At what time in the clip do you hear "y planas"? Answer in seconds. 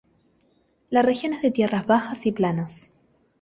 2.25-2.89